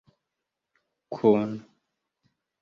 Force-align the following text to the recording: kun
kun 1.13 1.49